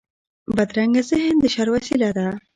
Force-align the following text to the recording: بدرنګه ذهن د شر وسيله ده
بدرنګه 0.55 1.01
ذهن 1.09 1.35
د 1.41 1.45
شر 1.53 1.67
وسيله 1.75 2.09
ده 2.17 2.27